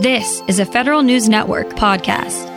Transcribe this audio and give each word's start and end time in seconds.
This 0.00 0.42
is 0.48 0.58
a 0.60 0.64
Federal 0.64 1.02
News 1.02 1.28
Network 1.28 1.68
podcast. 1.74 2.48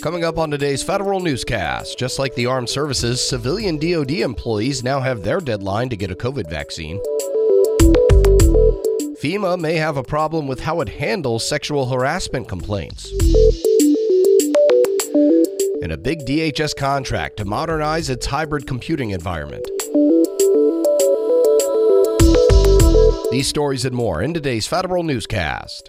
Coming 0.00 0.22
up 0.22 0.38
on 0.38 0.52
today's 0.52 0.84
federal 0.84 1.18
newscast, 1.18 1.98
just 1.98 2.20
like 2.20 2.36
the 2.36 2.46
armed 2.46 2.68
services, 2.68 3.20
civilian 3.20 3.78
DoD 3.78 4.12
employees 4.20 4.84
now 4.84 5.00
have 5.00 5.24
their 5.24 5.40
deadline 5.40 5.88
to 5.88 5.96
get 5.96 6.12
a 6.12 6.14
COVID 6.14 6.48
vaccine. 6.48 7.00
FEMA 9.20 9.58
may 9.58 9.74
have 9.74 9.96
a 9.96 10.04
problem 10.04 10.46
with 10.46 10.60
how 10.60 10.80
it 10.82 10.88
handles 10.88 11.44
sexual 11.44 11.86
harassment 11.86 12.46
complaints. 12.46 13.12
And 15.82 15.92
a 15.92 15.96
big 15.96 16.26
DHS 16.26 16.76
contract 16.76 17.36
to 17.36 17.44
modernize 17.44 18.10
its 18.10 18.26
hybrid 18.26 18.66
computing 18.66 19.10
environment. 19.10 19.64
These 23.30 23.46
stories 23.46 23.84
and 23.84 23.94
more 23.94 24.22
in 24.22 24.34
today's 24.34 24.66
federal 24.66 25.02
newscast. 25.04 25.88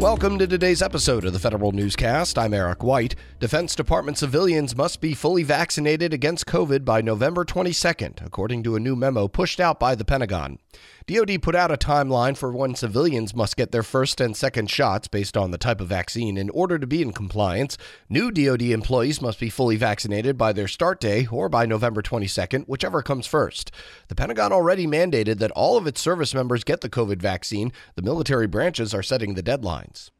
Welcome 0.00 0.38
to 0.38 0.46
today's 0.46 0.80
episode 0.80 1.24
of 1.24 1.32
the 1.32 1.40
Federal 1.40 1.72
Newscast. 1.72 2.38
I'm 2.38 2.54
Eric 2.54 2.84
White. 2.84 3.16
Defense 3.40 3.74
Department 3.74 4.16
civilians 4.16 4.76
must 4.76 5.00
be 5.00 5.12
fully 5.12 5.42
vaccinated 5.42 6.14
against 6.14 6.46
COVID 6.46 6.84
by 6.84 7.00
November 7.00 7.44
22nd, 7.44 8.24
according 8.24 8.62
to 8.62 8.76
a 8.76 8.80
new 8.80 8.94
memo 8.94 9.26
pushed 9.26 9.58
out 9.58 9.80
by 9.80 9.96
the 9.96 10.04
Pentagon. 10.04 10.60
DoD 11.08 11.40
put 11.40 11.54
out 11.54 11.70
a 11.70 11.78
timeline 11.78 12.36
for 12.36 12.52
when 12.52 12.74
civilians 12.74 13.34
must 13.34 13.56
get 13.56 13.72
their 13.72 13.82
first 13.82 14.20
and 14.20 14.36
second 14.36 14.68
shots 14.68 15.08
based 15.08 15.38
on 15.38 15.50
the 15.50 15.56
type 15.56 15.80
of 15.80 15.88
vaccine 15.88 16.36
in 16.36 16.50
order 16.50 16.78
to 16.78 16.86
be 16.86 17.00
in 17.00 17.14
compliance. 17.14 17.78
New 18.10 18.30
DoD 18.30 18.60
employees 18.60 19.22
must 19.22 19.40
be 19.40 19.48
fully 19.48 19.76
vaccinated 19.76 20.36
by 20.36 20.52
their 20.52 20.68
start 20.68 21.00
day 21.00 21.26
or 21.32 21.48
by 21.48 21.64
November 21.64 22.02
22nd, 22.02 22.66
whichever 22.66 23.00
comes 23.00 23.26
first. 23.26 23.70
The 24.08 24.14
Pentagon 24.14 24.52
already 24.52 24.86
mandated 24.86 25.38
that 25.38 25.50
all 25.52 25.78
of 25.78 25.86
its 25.86 25.98
service 25.98 26.34
members 26.34 26.62
get 26.62 26.82
the 26.82 26.90
COVID 26.90 27.22
vaccine. 27.22 27.72
The 27.94 28.02
military 28.02 28.46
branches 28.46 28.92
are 28.92 29.02
setting 29.02 29.32
the 29.32 29.42
deadlines. 29.42 30.10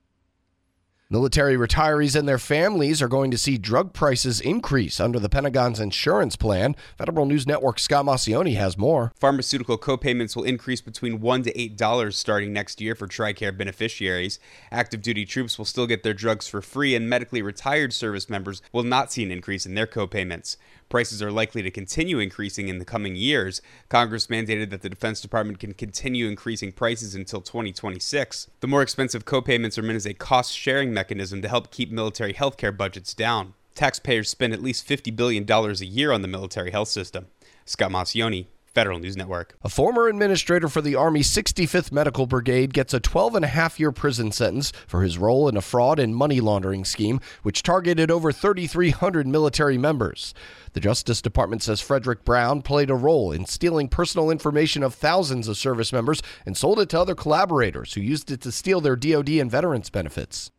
Military 1.10 1.56
retirees 1.56 2.14
and 2.14 2.28
their 2.28 2.36
families 2.36 3.00
are 3.00 3.08
going 3.08 3.30
to 3.30 3.38
see 3.38 3.56
drug 3.56 3.94
prices 3.94 4.42
increase 4.42 5.00
under 5.00 5.18
the 5.18 5.30
Pentagon's 5.30 5.80
insurance 5.80 6.36
plan. 6.36 6.76
Federal 6.98 7.24
News 7.24 7.46
Network 7.46 7.78
Scott 7.78 8.04
Maucione 8.04 8.56
has 8.56 8.76
more. 8.76 9.10
Pharmaceutical 9.18 9.78
copayments 9.78 10.36
will 10.36 10.44
increase 10.44 10.82
between 10.82 11.20
$1 11.20 11.44
to 11.44 11.52
$8 11.54 12.12
starting 12.12 12.52
next 12.52 12.82
year 12.82 12.94
for 12.94 13.06
TRICARE 13.06 13.56
beneficiaries. 13.56 14.38
Active 14.70 15.00
duty 15.00 15.24
troops 15.24 15.56
will 15.56 15.64
still 15.64 15.86
get 15.86 16.02
their 16.02 16.12
drugs 16.12 16.46
for 16.46 16.60
free, 16.60 16.94
and 16.94 17.08
medically 17.08 17.40
retired 17.40 17.94
service 17.94 18.28
members 18.28 18.60
will 18.70 18.82
not 18.82 19.10
see 19.10 19.22
an 19.22 19.32
increase 19.32 19.64
in 19.64 19.74
their 19.74 19.86
copayments. 19.86 20.58
Prices 20.88 21.22
are 21.22 21.30
likely 21.30 21.62
to 21.62 21.70
continue 21.70 22.18
increasing 22.18 22.68
in 22.68 22.78
the 22.78 22.84
coming 22.84 23.14
years. 23.14 23.60
Congress 23.88 24.28
mandated 24.28 24.70
that 24.70 24.80
the 24.80 24.88
Defense 24.88 25.20
Department 25.20 25.58
can 25.58 25.74
continue 25.74 26.26
increasing 26.26 26.72
prices 26.72 27.14
until 27.14 27.42
2026. 27.42 28.48
The 28.60 28.66
more 28.66 28.82
expensive 28.82 29.26
copayments 29.26 29.76
are 29.76 29.82
meant 29.82 29.96
as 29.96 30.06
a 30.06 30.14
cost 30.14 30.56
sharing 30.56 30.94
mechanism 30.94 31.42
to 31.42 31.48
help 31.48 31.70
keep 31.70 31.90
military 31.90 32.32
healthcare 32.32 32.74
budgets 32.74 33.12
down. 33.12 33.54
Taxpayers 33.74 34.30
spend 34.30 34.52
at 34.52 34.62
least 34.62 34.88
$50 34.88 35.14
billion 35.14 35.48
a 35.48 35.72
year 35.84 36.10
on 36.10 36.22
the 36.22 36.28
military 36.28 36.70
health 36.70 36.88
system. 36.88 37.26
Scott 37.64 37.90
Maucione, 37.90 38.46
Federal 38.74 38.98
News 38.98 39.16
Network. 39.16 39.56
A 39.62 39.68
former 39.68 40.08
administrator 40.08 40.68
for 40.68 40.80
the 40.80 40.94
Army 40.94 41.20
65th 41.20 41.90
Medical 41.90 42.26
Brigade 42.26 42.72
gets 42.72 42.94
a 42.94 43.00
12 43.00 43.36
and 43.36 43.44
a 43.44 43.48
half 43.48 43.80
year 43.80 43.92
prison 43.92 44.30
sentence 44.32 44.72
for 44.86 45.02
his 45.02 45.18
role 45.18 45.48
in 45.48 45.56
a 45.56 45.60
fraud 45.60 45.98
and 45.98 46.14
money 46.14 46.40
laundering 46.40 46.84
scheme 46.84 47.20
which 47.42 47.62
targeted 47.62 48.10
over 48.10 48.32
3,300 48.32 49.26
military 49.26 49.78
members. 49.78 50.34
The 50.74 50.80
Justice 50.80 51.22
Department 51.22 51.62
says 51.62 51.80
Frederick 51.80 52.24
Brown 52.24 52.62
played 52.62 52.90
a 52.90 52.94
role 52.94 53.32
in 53.32 53.46
stealing 53.46 53.88
personal 53.88 54.30
information 54.30 54.82
of 54.82 54.94
thousands 54.94 55.48
of 55.48 55.56
service 55.56 55.92
members 55.92 56.22
and 56.44 56.56
sold 56.56 56.78
it 56.80 56.88
to 56.90 57.00
other 57.00 57.14
collaborators 57.14 57.94
who 57.94 58.00
used 58.00 58.30
it 58.30 58.40
to 58.42 58.52
steal 58.52 58.80
their 58.80 58.96
DoD 58.96 59.30
and 59.30 59.50
veterans 59.50 59.90
benefits. 59.90 60.50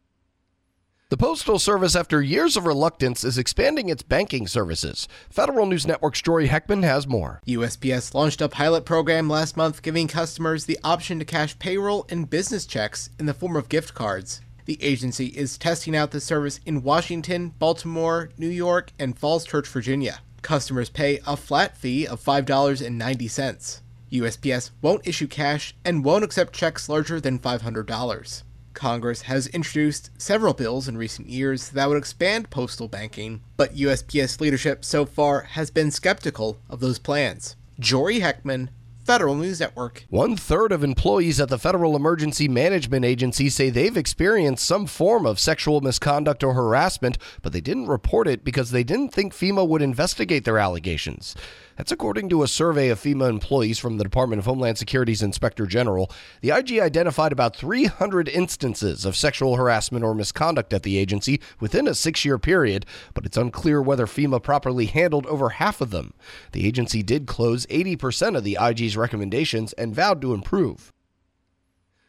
The 1.09 1.17
Postal 1.17 1.57
Service, 1.57 1.95
after 1.95 2.21
years 2.21 2.55
of 2.55 2.67
reluctance, 2.67 3.23
is 3.23 3.39
expanding 3.39 3.89
its 3.89 4.03
banking 4.03 4.45
services. 4.45 5.07
Federal 5.31 5.65
News 5.65 5.87
Network's 5.87 6.21
Jory 6.21 6.49
Heckman 6.49 6.83
has 6.83 7.07
more. 7.07 7.41
USPS 7.47 8.13
launched 8.13 8.41
a 8.41 8.47
pilot 8.47 8.85
program 8.85 9.27
last 9.27 9.57
month 9.57 9.81
giving 9.81 10.07
customers 10.07 10.65
the 10.65 10.77
option 10.83 11.17
to 11.17 11.25
cash 11.25 11.57
payroll 11.57 12.05
and 12.09 12.29
business 12.29 12.67
checks 12.67 13.09
in 13.17 13.25
the 13.25 13.33
form 13.33 13.55
of 13.55 13.69
gift 13.69 13.95
cards. 13.95 14.41
The 14.65 14.77
agency 14.83 15.29
is 15.29 15.57
testing 15.57 15.95
out 15.95 16.11
the 16.11 16.21
service 16.21 16.59
in 16.63 16.83
Washington, 16.83 17.55
Baltimore, 17.57 18.29
New 18.37 18.47
York, 18.47 18.91
and 18.99 19.17
Falls 19.17 19.45
Church, 19.45 19.67
Virginia. 19.67 20.19
Customers 20.43 20.91
pay 20.91 21.21
a 21.25 21.35
flat 21.35 21.75
fee 21.75 22.05
of 22.05 22.23
$5.90. 22.23 23.81
USPS 24.11 24.69
won't 24.83 25.07
issue 25.07 25.27
cash 25.27 25.75
and 25.83 26.05
won't 26.05 26.23
accept 26.23 26.53
checks 26.53 26.87
larger 26.87 27.19
than 27.19 27.39
$500. 27.39 28.43
Congress 28.79 29.23
has 29.23 29.47
introduced 29.47 30.09
several 30.17 30.53
bills 30.53 30.87
in 30.87 30.97
recent 30.97 31.27
years 31.27 31.71
that 31.71 31.89
would 31.89 31.97
expand 31.97 32.49
postal 32.49 32.87
banking, 32.87 33.41
but 33.57 33.75
USPS 33.75 34.39
leadership 34.39 34.85
so 34.85 35.05
far 35.05 35.41
has 35.41 35.69
been 35.69 35.91
skeptical 35.91 36.57
of 36.69 36.79
those 36.79 36.97
plans. 36.97 37.57
Jory 37.77 38.21
Heckman, 38.21 38.69
Federal 39.03 39.35
News 39.35 39.59
Network. 39.59 40.05
One 40.09 40.37
third 40.37 40.71
of 40.71 40.81
employees 40.81 41.41
at 41.41 41.49
the 41.49 41.57
Federal 41.57 41.97
Emergency 41.97 42.47
Management 42.47 43.03
Agency 43.03 43.49
say 43.49 43.69
they've 43.69 43.97
experienced 43.97 44.65
some 44.65 44.85
form 44.85 45.25
of 45.25 45.41
sexual 45.41 45.81
misconduct 45.81 46.41
or 46.41 46.53
harassment, 46.53 47.17
but 47.41 47.51
they 47.51 47.59
didn't 47.59 47.87
report 47.87 48.29
it 48.29 48.45
because 48.45 48.71
they 48.71 48.85
didn't 48.85 49.09
think 49.09 49.33
FEMA 49.33 49.67
would 49.67 49.81
investigate 49.81 50.45
their 50.45 50.57
allegations. 50.57 51.35
That's 51.79 51.93
according 51.93 52.27
to 52.27 52.43
a 52.43 52.47
survey 52.49 52.89
of 52.89 52.99
FEMA 52.99 53.29
employees 53.29 53.79
from 53.79 53.97
the 53.97 54.03
Department 54.03 54.39
of 54.41 54.45
Homeland 54.45 54.77
Security's 54.77 55.21
Inspector 55.21 55.65
General. 55.67 56.11
The 56.41 56.49
IG 56.49 56.77
identified 56.77 57.31
about 57.31 57.55
300 57.55 58.27
instances 58.27 59.05
of 59.05 59.15
sexual 59.15 59.55
harassment 59.55 60.03
or 60.03 60.13
misconduct 60.13 60.73
at 60.73 60.83
the 60.83 60.97
agency 60.97 61.39
within 61.61 61.87
a 61.87 61.95
six 61.95 62.25
year 62.25 62.37
period, 62.37 62.85
but 63.13 63.25
it's 63.25 63.37
unclear 63.37 63.81
whether 63.81 64.07
FEMA 64.07 64.43
properly 64.43 64.87
handled 64.87 65.25
over 65.27 65.51
half 65.51 65.79
of 65.79 65.91
them. 65.91 66.13
The 66.51 66.67
agency 66.67 67.01
did 67.01 67.27
close 67.27 67.65
80% 67.67 68.35
of 68.35 68.43
the 68.43 68.57
IG's 68.61 68.97
recommendations 68.97 69.71
and 69.71 69.95
vowed 69.95 70.19
to 70.19 70.33
improve. 70.33 70.91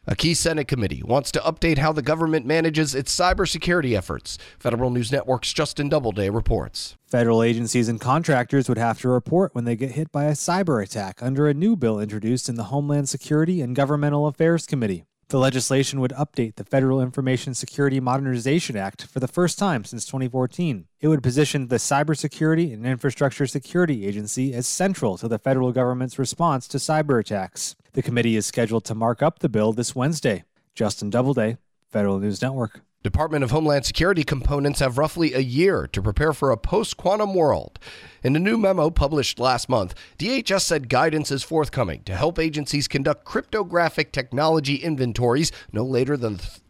A 0.07 0.15
key 0.15 0.33
Senate 0.33 0.67
committee 0.67 1.03
wants 1.05 1.31
to 1.31 1.39
update 1.41 1.77
how 1.77 1.91
the 1.91 2.01
government 2.01 2.43
manages 2.43 2.95
its 2.95 3.15
cybersecurity 3.15 3.95
efforts. 3.95 4.39
Federal 4.57 4.89
News 4.89 5.11
Network's 5.11 5.53
Justin 5.53 5.89
Doubleday 5.89 6.27
reports. 6.31 6.97
Federal 7.05 7.43
agencies 7.43 7.87
and 7.87 8.01
contractors 8.01 8.67
would 8.67 8.79
have 8.79 8.99
to 9.01 9.09
report 9.09 9.53
when 9.53 9.65
they 9.65 9.75
get 9.75 9.91
hit 9.91 10.11
by 10.11 10.23
a 10.23 10.31
cyber 10.31 10.83
attack 10.83 11.21
under 11.21 11.47
a 11.47 11.53
new 11.53 11.75
bill 11.75 11.99
introduced 11.99 12.49
in 12.49 12.55
the 12.55 12.65
Homeland 12.65 13.09
Security 13.09 13.61
and 13.61 13.75
Governmental 13.75 14.25
Affairs 14.25 14.65
Committee. 14.65 15.03
The 15.29 15.37
legislation 15.37 16.01
would 16.01 16.11
update 16.11 16.55
the 16.55 16.65
Federal 16.65 16.99
Information 16.99 17.53
Security 17.53 17.99
Modernization 17.99 18.75
Act 18.75 19.05
for 19.05 19.19
the 19.19 19.27
first 19.27 19.59
time 19.59 19.85
since 19.85 20.03
2014. 20.05 20.87
It 20.99 21.09
would 21.09 21.21
position 21.21 21.67
the 21.67 21.77
Cybersecurity 21.77 22.73
and 22.73 22.87
Infrastructure 22.87 23.45
Security 23.45 24.07
Agency 24.07 24.51
as 24.53 24.65
central 24.65 25.17
to 25.19 25.27
the 25.27 25.39
federal 25.39 25.71
government's 25.71 26.17
response 26.17 26.67
to 26.69 26.79
cyber 26.79 27.19
attacks. 27.19 27.75
The 27.93 28.01
committee 28.01 28.37
is 28.37 28.45
scheduled 28.45 28.85
to 28.85 28.95
mark 28.95 29.21
up 29.21 29.39
the 29.39 29.49
bill 29.49 29.73
this 29.73 29.93
Wednesday. 29.93 30.45
Justin 30.73 31.09
Doubleday, 31.09 31.57
Federal 31.89 32.19
News 32.19 32.41
Network. 32.41 32.79
Department 33.03 33.43
of 33.43 33.51
Homeland 33.51 33.83
Security 33.83 34.23
components 34.23 34.79
have 34.79 34.97
roughly 34.97 35.33
a 35.33 35.39
year 35.39 35.87
to 35.87 36.01
prepare 36.01 36.31
for 36.31 36.51
a 36.51 36.57
post 36.57 36.95
quantum 36.95 37.33
world. 37.33 37.79
In 38.23 38.33
a 38.33 38.39
new 38.39 38.57
memo 38.57 38.91
published 38.91 39.39
last 39.39 39.67
month, 39.67 39.93
DHS 40.19 40.61
said 40.61 40.87
guidance 40.87 41.31
is 41.31 41.43
forthcoming 41.43 42.03
to 42.03 42.15
help 42.15 42.39
agencies 42.39 42.87
conduct 42.87 43.25
cryptographic 43.25 44.13
technology 44.13 44.75
inventories 44.75 45.51
no 45.73 45.83
later 45.83 46.15
than 46.15 46.37
th- 46.37 46.60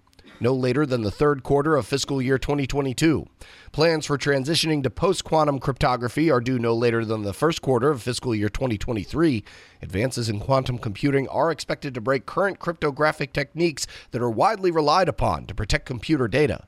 no 0.42 0.54
later 0.54 0.86
than 0.86 1.04
the 1.04 1.12
third 1.12 1.44
quarter 1.44 1.76
of 1.76 1.86
fiscal 1.86 2.22
year 2.22 2.38
2022. 2.38 3.26
Plans 3.72 4.06
for 4.06 4.18
transitioning 4.18 4.84
to 4.84 4.90
post 4.90 5.24
quantum 5.24 5.60
cryptography 5.60 6.32
are 6.32 6.42
due 6.42 6.60
no 6.60 6.74
later 6.74 7.06
than 7.06 7.22
the 7.22 7.34
first 7.34 7.62
quarter 7.62 7.90
of 7.90 8.02
fiscal 8.02 8.34
year 8.34 8.50
2023. 8.50 9.44
Advances 9.82 10.28
in 10.30 10.40
quantum 10.40 10.78
computing 10.78 11.28
are 11.30 11.52
expected 11.52 11.94
to 11.94 12.02
break 12.02 12.26
current 12.26 12.60
cryptographic 12.60 13.32
techniques 13.32 13.86
that 14.12 14.22
are 14.22 14.30
widely 14.30 14.72
relied 14.72 15.08
upon 15.08 15.46
to 15.46 15.56
protect 15.56 15.86
computer 15.86 16.28
data. 16.28 16.68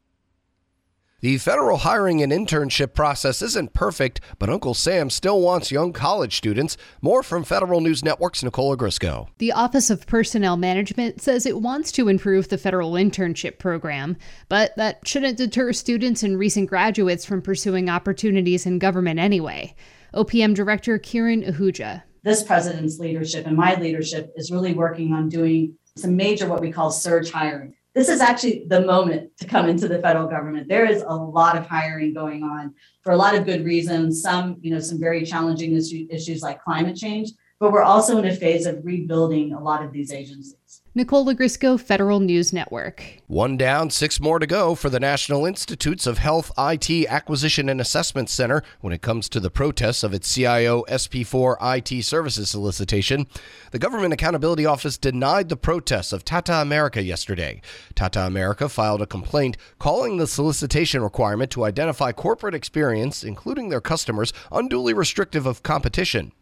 The 1.23 1.37
federal 1.37 1.77
hiring 1.77 2.21
and 2.21 2.33
internship 2.33 2.93
process 2.93 3.41
isn't 3.41 3.71
perfect, 3.71 4.19
but 4.39 4.49
Uncle 4.49 4.73
Sam 4.73 5.09
still 5.09 5.39
wants 5.39 5.71
young 5.71 5.93
college 5.93 6.35
students. 6.35 6.75
More 7.01 7.23
from 7.23 7.45
Federal 7.45 7.79
News 7.79 8.03
Network's 8.03 8.43
Nicole 8.43 8.75
Ogrysko. 8.75 9.29
The 9.37 9.53
Office 9.53 9.89
of 9.89 10.05
Personnel 10.05 10.57
Management 10.57 11.21
says 11.21 11.45
it 11.45 11.61
wants 11.61 11.93
to 11.93 12.09
improve 12.09 12.49
the 12.49 12.57
federal 12.57 12.91
internship 12.95 13.57
program, 13.57 14.17
but 14.49 14.75
that 14.75 15.07
shouldn't 15.07 15.37
deter 15.37 15.71
students 15.71 16.23
and 16.23 16.37
recent 16.37 16.69
graduates 16.69 17.23
from 17.23 17.41
pursuing 17.41 17.89
opportunities 17.89 18.65
in 18.65 18.77
government 18.77 19.17
anyway. 19.17 19.73
OPM 20.13 20.53
Director 20.53 20.99
Kiran 20.99 21.49
Ahuja. 21.49 22.03
This 22.23 22.43
president's 22.43 22.99
leadership 22.99 23.47
and 23.47 23.55
my 23.55 23.75
leadership 23.75 24.33
is 24.35 24.51
really 24.51 24.73
working 24.73 25.13
on 25.13 25.29
doing 25.29 25.77
some 25.95 26.17
major 26.17 26.49
what 26.49 26.59
we 26.59 26.73
call 26.73 26.91
surge 26.91 27.31
hiring. 27.31 27.75
This 27.95 28.09
is 28.09 28.21
actually 28.21 28.65
the 28.67 28.81
moment 28.81 29.37
to 29.37 29.45
come 29.45 29.67
into 29.69 29.87
the 29.87 29.99
federal 29.99 30.27
government. 30.27 30.67
There 30.67 30.85
is 30.85 31.03
a 31.03 31.15
lot 31.15 31.57
of 31.57 31.67
hiring 31.67 32.13
going 32.13 32.43
on 32.43 32.73
for 33.03 33.13
a 33.13 33.17
lot 33.17 33.35
of 33.35 33.45
good 33.45 33.63
reasons. 33.63 34.21
Some, 34.21 34.57
you 34.61 34.71
know, 34.71 34.79
some 34.79 34.99
very 34.99 35.23
challenging 35.25 35.75
issues 35.75 36.41
like 36.41 36.63
climate 36.63 36.95
change, 36.95 37.31
but 37.59 37.71
we're 37.71 37.83
also 37.83 38.17
in 38.17 38.25
a 38.25 38.35
phase 38.35 38.65
of 38.65 38.83
rebuilding 38.83 39.53
a 39.53 39.61
lot 39.61 39.83
of 39.83 39.91
these 39.91 40.11
agencies. 40.11 40.82
Nicole 40.95 41.25
Ogrysko, 41.25 41.79
Federal 41.79 42.19
News 42.19 42.53
Network. 42.53 43.03
One 43.25 43.57
down, 43.57 43.89
six 43.89 44.19
more 44.19 44.37
to 44.37 44.45
go 44.45 44.75
for 44.75 44.91
the 44.91 44.99
National 44.99 45.43
Institutes 45.43 46.05
of 46.05 46.19
Health 46.19 46.51
IT 46.55 47.07
Acquisition 47.07 47.67
and 47.67 47.81
Assessment 47.81 48.29
Center 48.29 48.61
when 48.79 48.93
it 48.93 49.01
comes 49.01 49.27
to 49.29 49.39
the 49.39 49.49
protests 49.49 50.03
of 50.03 50.13
its 50.13 50.31
CIO 50.31 50.83
SP4 50.83 51.57
IT 51.59 52.03
services 52.03 52.51
solicitation. 52.51 53.25
The 53.71 53.79
Government 53.79 54.13
Accountability 54.13 54.67
Office 54.67 54.99
denied 54.99 55.49
the 55.49 55.57
protests 55.57 56.13
of 56.13 56.23
Tata 56.23 56.61
America 56.61 57.01
yesterday. 57.01 57.63
Tata 57.95 58.27
America 58.27 58.69
filed 58.69 59.01
a 59.01 59.07
complaint 59.07 59.57
calling 59.79 60.17
the 60.17 60.27
solicitation 60.27 61.01
requirement 61.01 61.49
to 61.53 61.63
identify 61.63 62.11
corporate 62.11 62.53
experience, 62.53 63.23
including 63.23 63.69
their 63.69 63.81
customers, 63.81 64.31
unduly 64.51 64.93
restrictive 64.93 65.47
of 65.47 65.63
competition. 65.63 66.33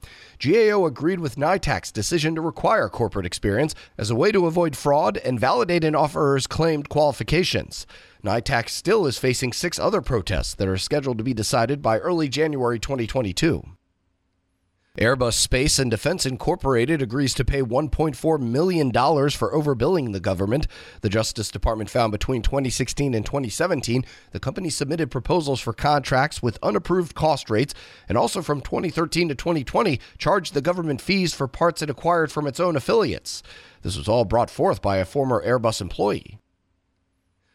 GAO 0.41 0.87
agreed 0.87 1.19
with 1.19 1.35
NITAAC's 1.35 1.91
decision 1.91 2.33
to 2.33 2.41
require 2.41 2.89
corporate 2.89 3.27
experience 3.27 3.75
as 3.95 4.09
a 4.09 4.15
way 4.15 4.31
to 4.31 4.47
avoid 4.47 4.75
fraud 4.75 5.17
and 5.17 5.39
validate 5.39 5.83
an 5.83 5.93
offerer's 5.93 6.47
claimed 6.47 6.89
qualifications. 6.89 7.85
NITAC 8.23 8.67
still 8.67 9.05
is 9.05 9.19
facing 9.19 9.53
six 9.53 9.77
other 9.77 10.01
protests 10.01 10.55
that 10.55 10.67
are 10.67 10.77
scheduled 10.77 11.19
to 11.19 11.23
be 11.23 11.35
decided 11.35 11.83
by 11.83 11.99
early 11.99 12.27
January 12.27 12.79
2022. 12.79 13.63
Airbus 14.97 15.35
Space 15.35 15.79
and 15.79 15.89
Defense 15.89 16.25
Incorporated 16.25 17.01
agrees 17.01 17.33
to 17.35 17.45
pay 17.45 17.61
$1.4 17.61 18.39
million 18.41 18.91
for 18.91 19.53
overbilling 19.53 20.11
the 20.11 20.19
government. 20.19 20.67
The 20.99 21.07
Justice 21.07 21.49
Department 21.49 21.89
found 21.89 22.11
between 22.11 22.41
2016 22.41 23.13
and 23.13 23.25
2017, 23.25 24.03
the 24.31 24.39
company 24.41 24.69
submitted 24.69 25.09
proposals 25.09 25.61
for 25.61 25.71
contracts 25.71 26.43
with 26.43 26.59
unapproved 26.61 27.15
cost 27.15 27.49
rates, 27.49 27.73
and 28.09 28.17
also 28.17 28.41
from 28.41 28.59
2013 28.59 29.29
to 29.29 29.35
2020, 29.35 29.97
charged 30.17 30.53
the 30.53 30.61
government 30.61 30.99
fees 30.99 31.33
for 31.33 31.47
parts 31.47 31.81
it 31.81 31.89
acquired 31.89 32.29
from 32.29 32.45
its 32.45 32.59
own 32.59 32.75
affiliates. 32.75 33.41
This 33.83 33.95
was 33.95 34.09
all 34.09 34.25
brought 34.25 34.49
forth 34.49 34.81
by 34.81 34.97
a 34.97 35.05
former 35.05 35.41
Airbus 35.41 35.79
employee. 35.79 36.40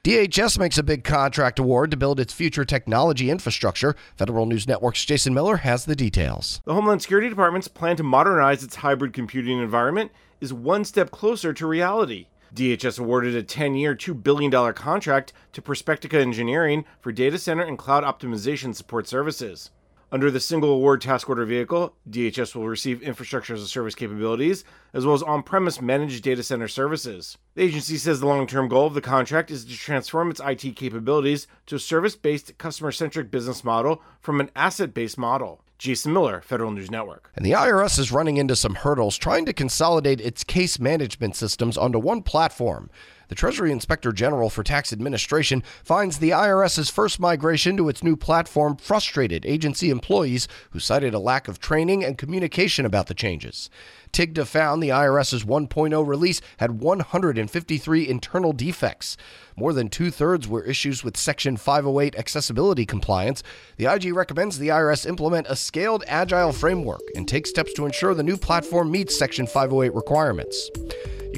DHS 0.06 0.56
makes 0.56 0.78
a 0.78 0.84
big 0.84 1.02
contract 1.02 1.58
award 1.58 1.90
to 1.90 1.96
build 1.96 2.20
its 2.20 2.32
future 2.32 2.64
technology 2.64 3.28
infrastructure. 3.28 3.96
Federal 4.14 4.46
News 4.46 4.68
Network's 4.68 5.04
Jason 5.04 5.34
Miller 5.34 5.56
has 5.56 5.84
the 5.84 5.96
details. 5.96 6.60
The 6.64 6.74
Homeland 6.74 7.02
Security 7.02 7.28
Department's 7.28 7.66
plan 7.66 7.96
to 7.96 8.04
modernize 8.04 8.62
its 8.62 8.76
hybrid 8.76 9.12
computing 9.12 9.58
environment 9.58 10.12
is 10.40 10.52
one 10.52 10.84
step 10.84 11.10
closer 11.10 11.52
to 11.54 11.66
reality. 11.66 12.28
DHS 12.54 13.00
awarded 13.00 13.34
a 13.34 13.42
10 13.42 13.74
year, 13.74 13.96
$2 13.96 14.22
billion 14.22 14.72
contract 14.74 15.32
to 15.52 15.60
Perspecta 15.60 16.14
Engineering 16.14 16.84
for 17.00 17.10
data 17.10 17.36
center 17.36 17.64
and 17.64 17.76
cloud 17.76 18.04
optimization 18.04 18.76
support 18.76 19.08
services. 19.08 19.72
Under 20.16 20.30
the 20.30 20.40
single 20.40 20.70
award 20.70 21.02
task 21.02 21.28
order 21.28 21.44
vehicle, 21.44 21.94
DHS 22.08 22.54
will 22.54 22.66
receive 22.66 23.02
infrastructure 23.02 23.52
as 23.52 23.60
a 23.60 23.68
service 23.68 23.94
capabilities, 23.94 24.64
as 24.94 25.04
well 25.04 25.14
as 25.14 25.22
on 25.22 25.42
premise 25.42 25.82
managed 25.82 26.24
data 26.24 26.42
center 26.42 26.68
services. 26.68 27.36
The 27.54 27.64
agency 27.64 27.98
says 27.98 28.20
the 28.20 28.26
long 28.26 28.46
term 28.46 28.66
goal 28.66 28.86
of 28.86 28.94
the 28.94 29.02
contract 29.02 29.50
is 29.50 29.66
to 29.66 29.76
transform 29.76 30.30
its 30.30 30.40
IT 30.42 30.74
capabilities 30.74 31.46
to 31.66 31.74
a 31.74 31.78
service 31.78 32.16
based, 32.16 32.56
customer 32.56 32.92
centric 32.92 33.30
business 33.30 33.62
model 33.62 34.00
from 34.18 34.40
an 34.40 34.50
asset 34.56 34.94
based 34.94 35.18
model. 35.18 35.60
Jason 35.76 36.14
Miller, 36.14 36.40
Federal 36.40 36.70
News 36.70 36.90
Network. 36.90 37.30
And 37.36 37.44
the 37.44 37.52
IRS 37.52 37.98
is 37.98 38.10
running 38.10 38.38
into 38.38 38.56
some 38.56 38.76
hurdles 38.76 39.18
trying 39.18 39.44
to 39.44 39.52
consolidate 39.52 40.22
its 40.22 40.44
case 40.44 40.78
management 40.78 41.36
systems 41.36 41.76
onto 41.76 41.98
one 41.98 42.22
platform. 42.22 42.88
The 43.28 43.34
Treasury 43.34 43.72
Inspector 43.72 44.12
General 44.12 44.48
for 44.50 44.62
Tax 44.62 44.92
Administration 44.92 45.64
finds 45.82 46.18
the 46.18 46.30
IRS's 46.30 46.90
first 46.90 47.18
migration 47.18 47.76
to 47.76 47.88
its 47.88 48.04
new 48.04 48.14
platform 48.14 48.76
frustrated 48.76 49.44
agency 49.44 49.90
employees 49.90 50.46
who 50.70 50.78
cited 50.78 51.12
a 51.12 51.18
lack 51.18 51.48
of 51.48 51.58
training 51.58 52.04
and 52.04 52.16
communication 52.16 52.86
about 52.86 53.08
the 53.08 53.14
changes. 53.14 53.68
TIGTA 54.12 54.46
found 54.46 54.80
the 54.80 54.90
IRS's 54.90 55.44
1.0 55.44 56.06
release 56.06 56.40
had 56.58 56.80
153 56.80 58.08
internal 58.08 58.52
defects. 58.52 59.16
More 59.56 59.72
than 59.72 59.88
two 59.88 60.12
thirds 60.12 60.46
were 60.46 60.62
issues 60.62 61.02
with 61.02 61.16
Section 61.16 61.56
508 61.56 62.14
accessibility 62.16 62.86
compliance. 62.86 63.42
The 63.76 63.92
IG 63.92 64.14
recommends 64.14 64.58
the 64.58 64.68
IRS 64.68 65.04
implement 65.04 65.48
a 65.48 65.56
scaled 65.56 66.04
agile 66.06 66.52
framework 66.52 67.02
and 67.16 67.26
take 67.26 67.48
steps 67.48 67.72
to 67.74 67.86
ensure 67.86 68.14
the 68.14 68.22
new 68.22 68.36
platform 68.36 68.92
meets 68.92 69.18
Section 69.18 69.48
508 69.48 69.92
requirements. 69.94 70.70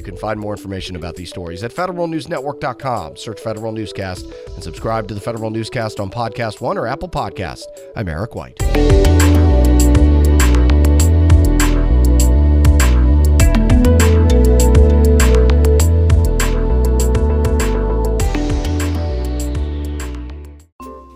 Can 0.08 0.16
find 0.16 0.40
more 0.40 0.54
information 0.54 0.96
about 0.96 1.16
these 1.16 1.28
stories 1.28 1.62
at 1.62 1.70
federalnewsnetwork.com. 1.70 3.16
Search 3.16 3.40
Federal 3.40 3.72
Newscast 3.72 4.24
and 4.54 4.64
subscribe 4.64 5.06
to 5.08 5.12
the 5.12 5.20
Federal 5.20 5.50
Newscast 5.50 6.00
on 6.00 6.10
Podcast 6.10 6.62
One 6.62 6.78
or 6.78 6.86
Apple 6.86 7.10
Podcast. 7.10 7.64
I'm 7.94 8.08
Eric 8.08 8.34
White. 8.34 8.58